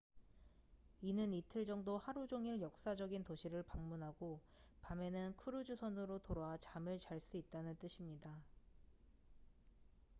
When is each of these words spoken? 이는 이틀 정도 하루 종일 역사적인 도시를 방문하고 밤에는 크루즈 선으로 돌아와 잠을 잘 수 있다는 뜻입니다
이는 1.03 1.31
이틀 1.31 1.63
정도 1.63 1.95
하루 1.99 2.25
종일 2.25 2.59
역사적인 2.59 3.23
도시를 3.23 3.61
방문하고 3.61 4.41
밤에는 4.81 5.35
크루즈 5.37 5.75
선으로 5.75 6.17
돌아와 6.23 6.57
잠을 6.57 6.97
잘 6.97 7.19
수 7.19 7.37
있다는 7.37 7.77
뜻입니다 7.77 8.35